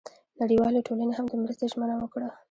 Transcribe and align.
نړیوالې 0.41 0.85
ټولنې 0.87 1.13
هم 1.15 1.25
د 1.29 1.33
مرستې 1.41 1.65
ژمنه 1.71 1.95
وکړه. 1.97 2.29